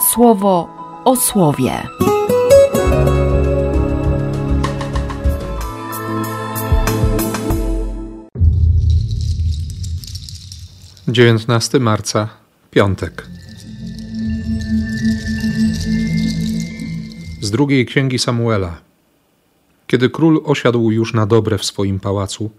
[0.00, 0.68] słowo
[1.04, 1.72] o słowie.
[11.08, 12.28] Dziewiętnasty marca,
[12.70, 13.26] piątek.
[17.40, 18.76] Z drugiej księgi Samuela.
[19.86, 22.50] Kiedy król osiadł już na dobre w swoim pałacu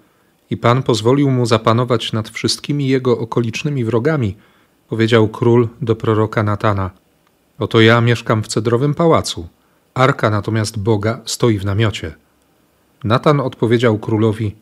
[0.50, 4.36] i Pan pozwolił mu zapanować nad wszystkimi jego okolicznymi wrogami,
[4.88, 6.92] powiedział król do proroka Natana:
[7.60, 9.48] Oto ja mieszkam w cedrowym pałacu,
[9.94, 12.16] arka natomiast Boga stoi w namiocie.
[13.04, 14.56] Natan odpowiedział królowi: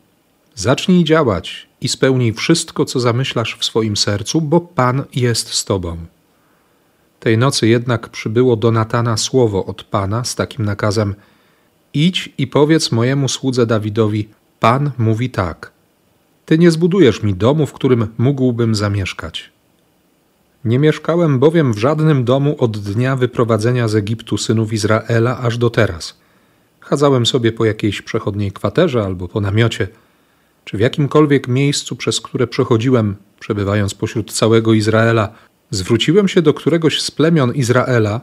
[0.54, 5.96] Zacznij działać i spełnij wszystko, co zamyślasz w swoim sercu, bo Pan jest z tobą.
[7.20, 11.14] Tej nocy jednak przybyło do Natana słowo od Pana z takim nakazem:
[11.94, 14.28] Idź i powiedz mojemu słudze Dawidowi:
[14.60, 15.72] Pan mówi tak:
[16.46, 19.50] Ty nie zbudujesz mi domu, w którym mógłbym zamieszkać.
[20.64, 25.70] Nie mieszkałem bowiem w żadnym domu od dnia wyprowadzenia z Egiptu synów Izraela aż do
[25.70, 26.16] teraz.
[26.80, 29.88] Chadzałem sobie po jakiejś przechodniej kwaterze albo po namiocie,
[30.64, 35.32] czy w jakimkolwiek miejscu, przez które przechodziłem, przebywając pośród całego Izraela,
[35.70, 38.20] zwróciłem się do któregoś z plemion Izraela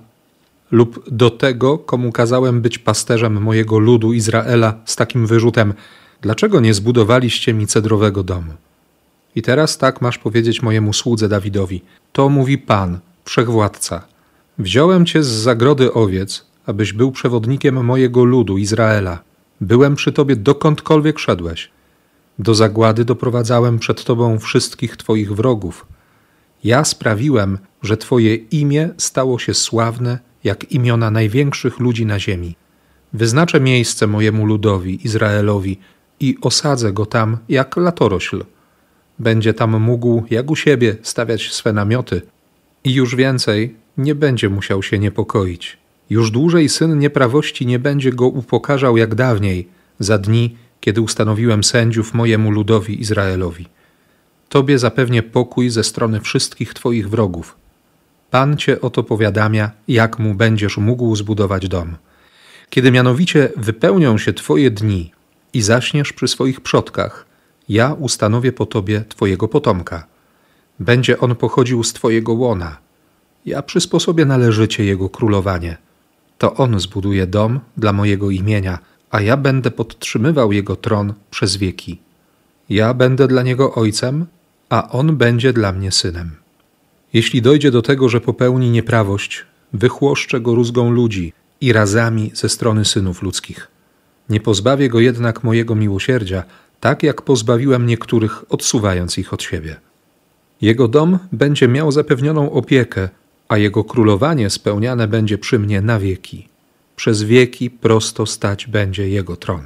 [0.72, 5.74] lub do tego, komu kazałem być pasterzem mojego ludu Izraela z takim wyrzutem:
[6.22, 8.54] Dlaczego nie zbudowaliście mi cedrowego domu?
[9.36, 14.02] I teraz tak masz powiedzieć mojemu słudze Dawidowi: To mówi Pan, wszechwładca.
[14.58, 19.20] Wziąłem cię z zagrody owiec, abyś był przewodnikiem mojego ludu Izraela.
[19.62, 21.70] Byłem przy tobie dokądkolwiek szedłeś.
[22.40, 25.86] Do zagłady doprowadzałem przed tobą wszystkich twoich wrogów.
[26.64, 32.56] Ja sprawiłem, że twoje imię stało się sławne jak imiona największych ludzi na ziemi.
[33.14, 35.80] Wyznaczę miejsce mojemu ludowi, Izraelowi,
[36.20, 38.44] i osadzę go tam jak latorośl.
[39.20, 42.22] Będzie tam mógł, jak u siebie, stawiać swe namioty
[42.84, 45.78] i już więcej nie będzie musiał się niepokoić.
[46.10, 49.68] Już dłużej syn nieprawości nie będzie go upokarzał jak dawniej,
[50.00, 53.68] za dni, kiedy ustanowiłem sędziów mojemu ludowi Izraelowi.
[54.50, 57.56] Tobie zapewnię pokój ze strony wszystkich Twoich wrogów.
[58.32, 61.96] Pan Cię oto powiadamia, jak mu będziesz mógł zbudować dom.
[62.70, 65.12] Kiedy mianowicie wypełnią się Twoje dni
[65.54, 67.26] i zaśniesz przy swoich przodkach,
[67.70, 70.08] ja ustanowię po Tobie Twojego potomka.
[70.80, 72.78] Będzie on pochodził z Twojego łona.
[73.46, 75.78] Ja przysposobię należycie jego królowanie.
[76.38, 78.80] To on zbuduje dom dla mojego imienia,
[79.12, 82.00] a ja będę podtrzymywał jego tron przez wieki.
[82.70, 84.26] Ja będę dla niego ojcem,
[84.70, 86.32] a on będzie dla mnie synem.
[87.14, 92.86] Jeśli dojdzie do tego, że popełni nieprawość, wychłoszczę go rózgą ludzi i razami ze strony
[92.86, 93.68] synów ludzkich.
[94.30, 96.44] Nie pozbawię go jednak mojego miłosierdzia,
[96.86, 99.76] tak jak pozbawiłem niektórych, odsuwając ich od siebie.
[100.62, 103.10] Jego dom będzie miał zapewnioną opiekę,
[103.48, 106.48] a jego królowanie spełniane będzie przy mnie na wieki.
[106.96, 109.62] Przez wieki prosto stać będzie jego tron.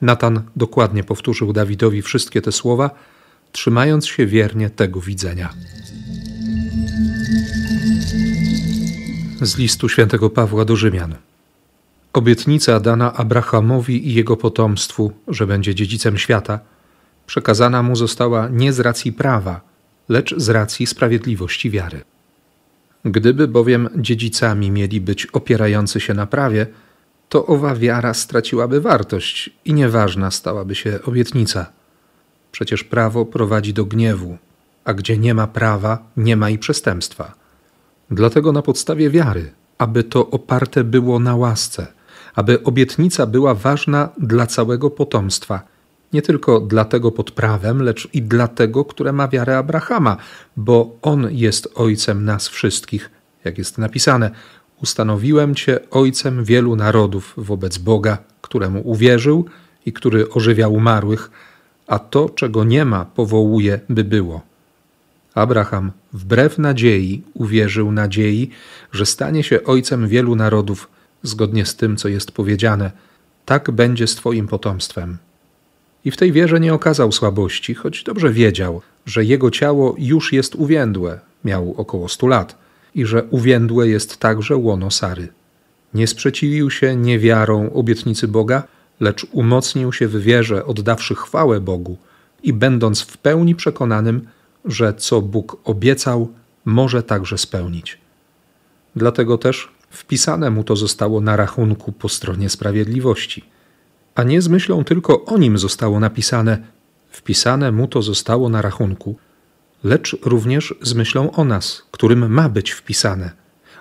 [0.00, 2.90] Natan dokładnie powtórzył Dawidowi wszystkie te słowa,
[3.52, 5.54] trzymając się wiernie tego widzenia.
[9.42, 11.14] Z listu świętego Pawła do Rzymian.
[12.16, 16.60] Obietnica dana Abrahamowi i jego potomstwu, że będzie dziedzicem świata,
[17.26, 19.60] przekazana mu została nie z racji prawa,
[20.08, 22.00] lecz z racji sprawiedliwości wiary.
[23.04, 26.66] Gdyby bowiem dziedzicami mieli być opierający się na prawie,
[27.28, 31.66] to owa wiara straciłaby wartość i nieważna stałaby się obietnica.
[32.52, 34.38] Przecież prawo prowadzi do gniewu,
[34.84, 37.34] a gdzie nie ma prawa, nie ma i przestępstwa.
[38.10, 41.95] Dlatego na podstawie wiary, aby to oparte było na łasce,
[42.36, 45.62] aby obietnica była ważna dla całego potomstwa,
[46.12, 50.16] nie tylko dla tego pod prawem, lecz i dla tego, które ma wiarę Abrahama,
[50.56, 53.10] bo on jest ojcem nas wszystkich,
[53.44, 54.30] jak jest napisane:
[54.82, 59.44] Ustanowiłem cię ojcem wielu narodów wobec Boga, któremu uwierzył
[59.86, 61.30] i który ożywia umarłych,
[61.86, 64.40] a to, czego nie ma, powołuje, by było.
[65.34, 68.50] Abraham, wbrew nadziei, uwierzył nadziei,
[68.92, 70.88] że stanie się ojcem wielu narodów,
[71.22, 72.90] zgodnie z tym, co jest powiedziane:
[73.44, 75.18] Tak będzie z Twoim potomstwem.
[76.04, 80.54] I w tej wierze nie okazał słabości, choć dobrze wiedział, że jego ciało już jest
[80.54, 82.58] uwiędłe, miał około stu lat,
[82.94, 85.28] i że uwiędłe jest także łono Sary.
[85.94, 88.62] Nie sprzeciwił się niewiarą obietnicy Boga,
[89.00, 91.96] lecz umocnił się w wierze, oddawszy chwałę Bogu
[92.42, 94.28] i będąc w pełni przekonanym,
[94.64, 96.32] że co Bóg obiecał,
[96.64, 97.98] może także spełnić.
[98.96, 103.44] Dlatego też wpisane mu to zostało na rachunku po stronie sprawiedliwości.
[104.14, 106.58] A nie z myślą tylko o nim zostało napisane,
[107.10, 109.16] wpisane mu to zostało na rachunku,
[109.84, 113.30] lecz również z myślą o nas, którym ma być wpisane,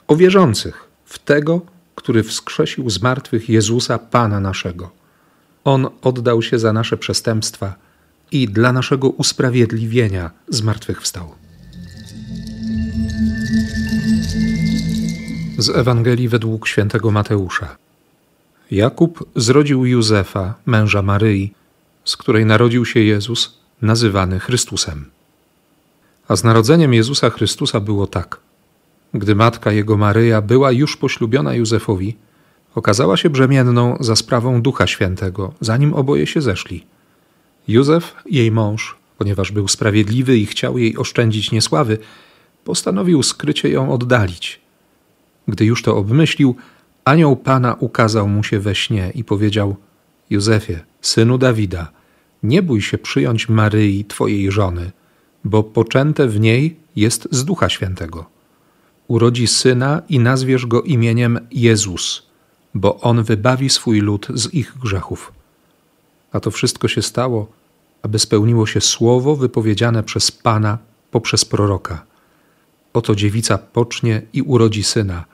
[0.08, 1.62] o wierzących w tego,
[1.96, 4.92] który wskrzesił z martwych Jezusa, Pana naszego.
[5.64, 7.76] On oddał się za nasze przestępstwa
[8.32, 11.36] i dla naszego usprawiedliwienia zmartwychwstał.
[15.58, 17.78] Z Ewangelii według świętego Mateusza.
[18.72, 21.54] Jakub zrodził Józefa, męża Maryi,
[22.06, 25.06] z której narodził się Jezus, nazywany Chrystusem.
[26.28, 28.40] A z narodzeniem Jezusa Chrystusa było tak.
[29.14, 32.16] Gdy matka jego Maryja była już poślubiona Józefowi,
[32.76, 36.86] okazała się brzemienną za sprawą Ducha Świętego, zanim oboje się zeszli.
[37.68, 41.98] Józef, jej mąż, ponieważ był sprawiedliwy i chciał jej oszczędzić niesławy,
[42.64, 44.65] postanowił skrycie ją oddalić.
[45.48, 46.56] Gdy już to obmyślił,
[47.06, 49.76] anioł Pana ukazał mu się we śnie i powiedział:
[50.30, 51.92] Józefie, synu Dawida,
[52.44, 54.92] nie bój się przyjąć Maryi, twojej żony,
[55.44, 58.26] bo poczęte w niej jest z Ducha Świętego.
[59.08, 62.24] Urodzi syna i nazwiesz go imieniem Jezus,
[62.74, 65.34] bo on wybawi swój lud z ich grzechów.
[66.32, 67.48] A to wszystko się stało,
[68.02, 70.78] aby spełniło się słowo wypowiedziane przez Pana
[71.12, 72.06] poprzez proroka.
[72.94, 75.26] Oto dziewica pocznie i urodzi syna,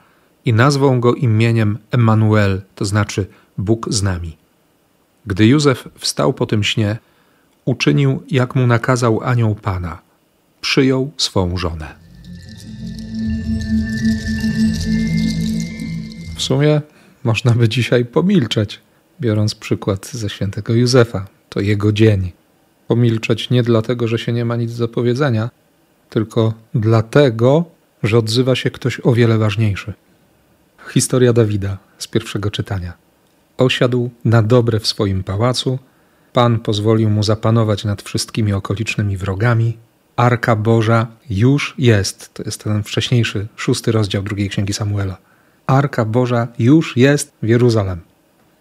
[0.46, 3.26] i nazwą go imieniem Emmanuel, to znaczy
[3.58, 4.38] Bóg z nami.
[5.26, 6.98] Gdy Józef wstał po tym śnie,
[7.66, 10.02] uczynił, jak mu nakazał anioł Pana.
[10.62, 11.96] Przyjął swą żonę.
[16.36, 16.82] W sumie
[17.24, 18.80] można by dzisiaj pomilczeć,
[19.22, 21.28] biorąc przykład ze świętego Józefa.
[21.50, 22.32] To jego dzień.
[22.88, 25.50] Pomilczeć nie dlatego, że się nie ma nic do powiedzenia,
[26.10, 27.66] tylko dlatego,
[28.04, 29.94] że odzywa się ktoś o wiele ważniejszy.
[30.89, 32.94] Historia Dawida z pierwszego czytania.
[33.57, 35.80] Osiadł na dobre w swoim pałacu,
[36.33, 39.78] Pan pozwolił mu zapanować nad wszystkimi okolicznymi wrogami.
[40.16, 42.33] Arka Boża już jest.
[42.33, 45.18] To jest ten wcześniejszy, szósty rozdział drugiej księgi Samuela.
[45.68, 48.00] Arka Boża już jest w Jeruzalem.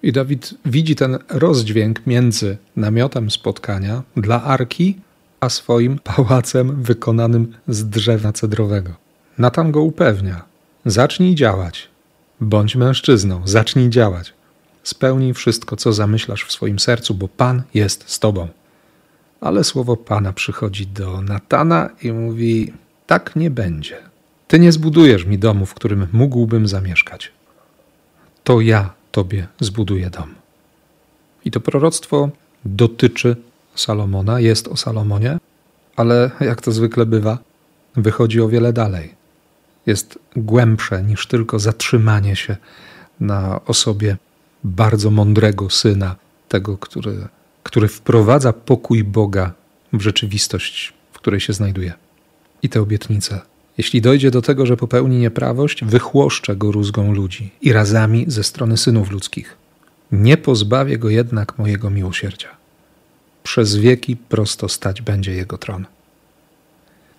[0.02, 4.96] I Dawid widzi ten rozdźwięk między namiotem spotkania dla arki,
[5.40, 8.90] a swoim pałacem wykonanym z drzewa cedrowego.
[9.38, 10.44] Natan go upewnia:
[10.86, 11.89] zacznij działać,
[12.40, 14.32] bądź mężczyzną, zacznij działać.
[14.82, 18.48] Spełnij wszystko, co zamyślasz w swoim sercu, bo Pan jest z tobą.
[19.40, 22.72] Ale słowo Pana przychodzi do Natana i mówi:
[23.06, 23.96] Tak nie będzie.
[24.48, 27.32] Ty nie zbudujesz mi domu, w którym mógłbym zamieszkać.
[28.44, 30.34] To ja tobie zbuduję dom.
[31.44, 32.30] I to proroctwo
[32.64, 33.36] dotyczy
[33.74, 35.38] Salomona, jest o Salomonie,
[35.96, 37.38] ale jak to zwykle bywa,
[37.96, 39.19] wychodzi o wiele dalej.
[39.90, 42.56] Jest głębsze niż tylko zatrzymanie się
[43.20, 44.16] na osobie
[44.64, 46.16] bardzo mądrego syna,
[46.48, 47.28] tego, który,
[47.62, 49.52] który wprowadza pokój Boga
[49.92, 51.92] w rzeczywistość, w której się znajduje.
[52.62, 53.40] I te obietnice.
[53.78, 58.76] Jeśli dojdzie do tego, że popełni nieprawość, wychłoszczę go rózgą ludzi i razami ze strony
[58.76, 59.56] synów ludzkich.
[60.12, 62.48] Nie pozbawię go jednak mojego miłosierdzia.
[63.42, 65.86] Przez wieki prosto stać będzie jego tron.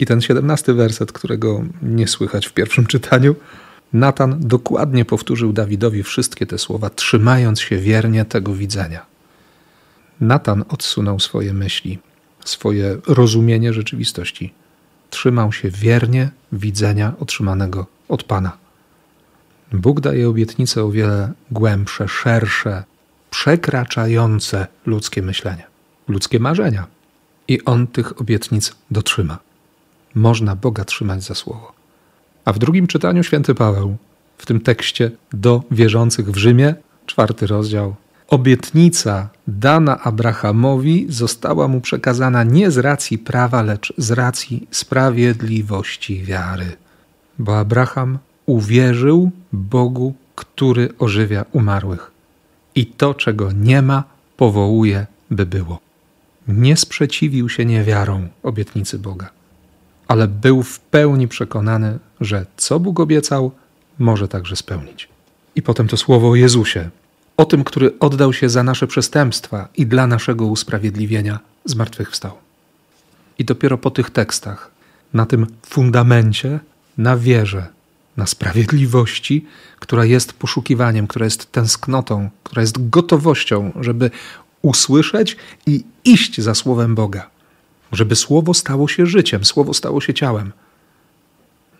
[0.02, 3.36] I ten siedemnasty werset, którego nie słychać w pierwszym czytaniu,
[3.94, 9.06] Natan dokładnie powtórzył Dawidowi wszystkie te słowa, trzymając się wiernie tego widzenia.
[10.22, 12.00] Natan odsunął swoje myśli,
[12.46, 14.54] swoje rozumienie rzeczywistości.
[15.10, 18.58] Trzymał się wiernie widzenia otrzymanego od Pana.
[19.72, 22.84] Bóg daje obietnice o wiele głębsze, szersze,
[23.30, 25.64] przekraczające ludzkie myślenie,
[26.08, 26.88] ludzkie marzenia.
[27.48, 29.51] I On tych obietnic dotrzyma.
[30.16, 31.72] Można Boga trzymać za słowo.
[32.46, 33.98] A w drugim czytaniu święty Paweł,
[34.38, 36.76] w tym tekście do wierzących w Rzymie,
[37.06, 37.96] czwarty rozdział,
[38.28, 46.66] obietnica dana Abrahamowi została mu przekazana nie z racji prawa, lecz z racji sprawiedliwości wiary.
[47.40, 52.12] Bo Abraham uwierzył Bogu, który ożywia umarłych.
[52.76, 54.04] I to, czego nie ma,
[54.38, 55.80] powołuje, by było.
[56.48, 59.41] Nie sprzeciwił się niewiarą obietnicy Boga
[60.12, 63.52] ale był w pełni przekonany, że co Bóg obiecał,
[64.00, 65.10] może także spełnić.
[65.56, 66.90] I potem to słowo o Jezusie,
[67.38, 72.32] o tym, który oddał się za nasze przestępstwa i dla naszego usprawiedliwienia zmartwychwstał.
[73.40, 74.72] I dopiero po tych tekstach,
[75.14, 76.60] na tym fundamencie,
[76.98, 77.68] na wierze,
[78.18, 79.46] na sprawiedliwości,
[79.80, 84.12] która jest poszukiwaniem, która jest tęsknotą, która jest gotowością, żeby
[84.62, 87.30] usłyszeć i iść za słowem Boga
[87.92, 90.52] żeby słowo stało się życiem, słowo stało się ciałem.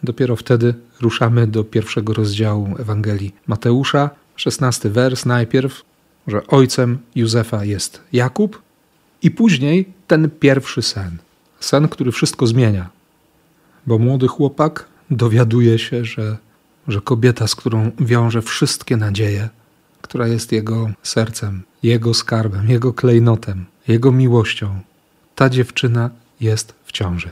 [0.04, 5.82] Dopiero wtedy ruszamy do pierwszego rozdziału Ewangelii Mateusza, szesnasty wers najpierw,
[6.28, 8.62] że ojcem Józefa jest Jakub,
[9.22, 11.18] i później ten pierwszy sen.
[11.60, 12.90] Sen, który wszystko zmienia,
[13.88, 16.38] bo młody chłopak dowiaduje się, że,
[16.88, 19.50] że kobieta, z którą wiąże wszystkie nadzieje,
[20.02, 24.80] która jest jego sercem, jego skarbem, jego klejnotem, jego miłością,
[25.42, 26.10] ta dziewczyna
[26.42, 27.30] jest w ciąży.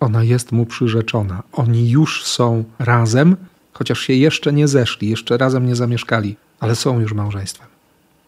[0.00, 1.42] Ona jest mu przyrzeczona.
[1.52, 3.36] Oni już są razem,
[3.72, 7.68] chociaż się jeszcze nie zeszli, jeszcze razem nie zamieszkali, ale są już małżeństwem.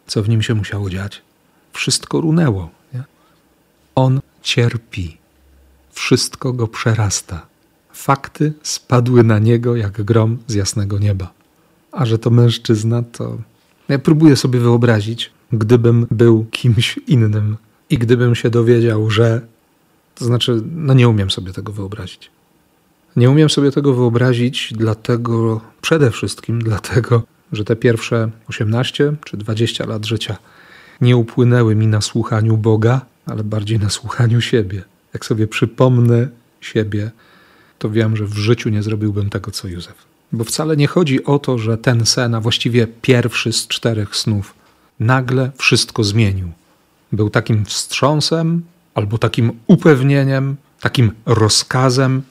[0.06, 1.22] Co w nim się musiało dziać?
[1.72, 2.70] Wszystko runęło.
[2.94, 3.02] Nie?
[3.94, 5.16] On cierpi.
[5.92, 7.46] Wszystko go przerasta.
[7.92, 11.32] Fakty spadły na niego jak grom z jasnego nieba.
[11.92, 13.38] A że to mężczyzna, to
[13.88, 17.56] ja próbuję sobie wyobrazić, gdybym był kimś innym
[17.92, 19.40] i gdybym się dowiedział, że.
[20.14, 22.30] To znaczy, no nie umiem sobie tego wyobrazić.
[23.16, 27.22] Nie umiem sobie tego wyobrazić, dlatego, przede wszystkim dlatego,
[27.52, 30.37] że te pierwsze 18 czy 20 lat życia
[31.00, 34.82] nie upłynęły mi na słuchaniu Boga, ale bardziej na słuchaniu siebie.
[35.14, 36.28] Jak sobie przypomnę
[36.61, 37.11] siebie,
[37.78, 39.94] to wiem, że w życiu nie zrobiłbym tego, co Józef.
[40.32, 44.54] Bo wcale nie chodzi o to, że ten sen, a właściwie pierwszy z czterech snów,
[45.00, 46.52] nagle wszystko zmienił.
[47.12, 48.62] Był takim wstrząsem
[48.95, 52.23] albo takim upewnieniem, takim rozkazem,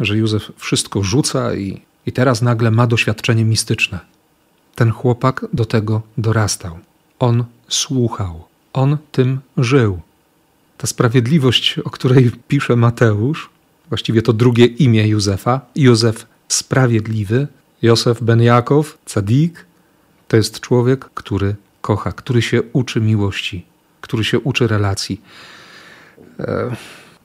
[0.00, 3.98] że Józef wszystko rzuca i, i teraz nagle ma doświadczenie mistyczne.
[4.74, 6.78] Ten chłopak do tego dorastał.
[7.18, 10.00] On słuchał, on tym żył.
[10.76, 13.50] Ta sprawiedliwość, o której pisze Mateusz,
[13.88, 17.48] właściwie to drugie imię Józefa, Józef Sprawiedliwy,
[17.82, 19.66] Józef ben Jakow, Cadik,
[20.28, 23.66] to jest człowiek, który kocha, który się uczy miłości,
[24.00, 25.20] który się uczy relacji.
[26.40, 26.76] E,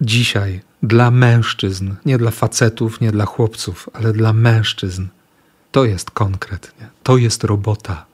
[0.01, 5.08] dzisiaj dla mężczyzn, nie dla facetów, nie dla chłopców, ale dla mężczyzn,
[5.72, 8.05] to jest konkretnie, to jest robota,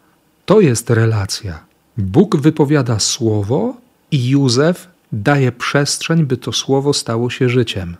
[0.45, 1.63] to jest relacja.
[1.97, 3.77] Bóg wypowiada słowo
[4.11, 7.95] i Józef daje przestrzeń, by to słowo stało się życiem.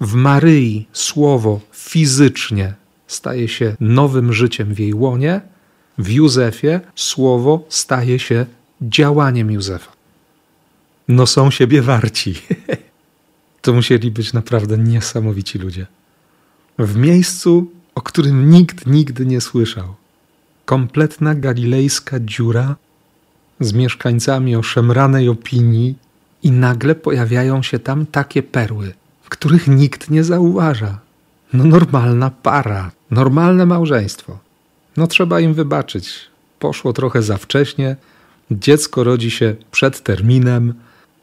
[0.00, 2.74] W Maryi słowo fizycznie
[3.06, 5.40] staje się nowym życiem w jej łonie,
[5.98, 8.46] w Józefie słowo staje się
[8.82, 9.93] działaniem Józefa.
[11.08, 12.34] No są siebie warci.
[13.62, 15.86] to musieli być naprawdę niesamowici ludzie.
[16.78, 19.94] W miejscu, o którym nikt nigdy nie słyszał.
[20.64, 22.76] Kompletna galilejska dziura
[23.60, 25.94] z mieszkańcami o szemranej opinii,
[26.44, 28.94] i nagle pojawiają się tam takie perły,
[29.28, 30.98] których nikt nie zauważa.
[31.52, 34.38] No normalna para, normalne małżeństwo.
[34.96, 36.20] No trzeba im wybaczyć.
[36.58, 37.96] Poszło trochę za wcześnie,
[38.50, 40.74] dziecko rodzi się przed terminem,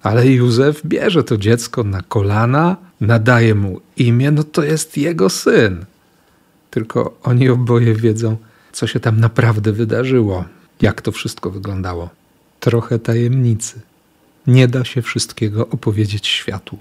[0.03, 5.85] ale Józef bierze to dziecko na kolana, nadaje mu imię, no to jest jego syn.
[6.69, 8.37] Tylko oni oboje wiedzą,
[8.71, 10.45] co się tam naprawdę wydarzyło,
[10.81, 12.09] jak to wszystko wyglądało.
[12.59, 13.79] Trochę tajemnicy.
[14.47, 16.77] Nie da się wszystkiego opowiedzieć światu,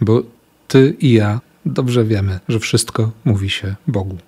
[0.00, 0.22] bo
[0.68, 4.18] ty i ja dobrze wiemy, że wszystko mówi się Bogu.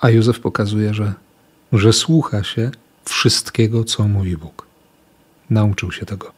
[0.00, 1.14] A Józef pokazuje, że,
[1.72, 2.70] że słucha się
[3.04, 4.66] wszystkiego, co mówi Bóg.
[5.50, 6.35] Nauczył się tego.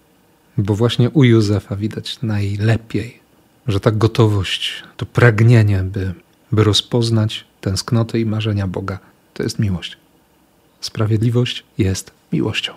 [0.59, 3.21] Bo właśnie u Józefa widać najlepiej,
[3.67, 6.15] że ta gotowość, to pragnienie, by,
[6.53, 8.99] by rozpoznać tęsknotę i marzenia Boga,
[9.35, 9.97] to jest miłość.
[10.81, 12.73] Sprawiedliwość jest miłością,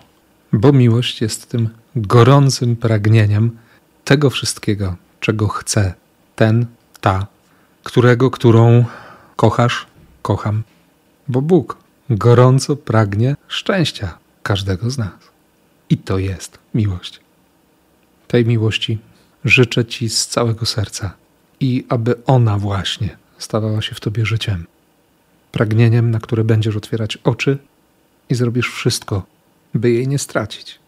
[0.52, 3.58] bo miłość jest tym gorącym pragnieniem
[4.04, 5.94] tego wszystkiego, czego chce
[6.36, 6.66] ten,
[7.00, 7.26] ta,
[7.82, 8.84] którego, którą
[9.36, 9.86] kochasz,
[10.22, 10.62] kocham,
[11.28, 11.76] bo Bóg
[12.10, 15.12] gorąco pragnie szczęścia każdego z nas.
[15.90, 17.21] I to jest miłość.
[18.32, 18.98] Tej miłości
[19.44, 21.12] życzę Ci z całego serca
[21.60, 24.66] i aby ona właśnie stawała się w Tobie życiem,
[25.52, 27.58] pragnieniem, na które będziesz otwierać oczy
[28.30, 29.22] i zrobisz wszystko,
[29.74, 30.78] by jej nie stracić.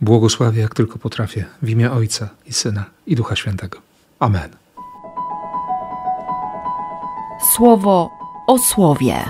[0.00, 3.78] Błogosławię jak tylko potrafię, w imię Ojca i Syna i Ducha Świętego.
[4.18, 4.50] Amen.
[7.54, 8.10] Słowo
[8.46, 9.24] o słowie.